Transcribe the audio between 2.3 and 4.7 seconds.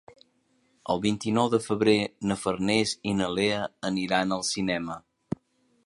na Farners i na Lea aniran al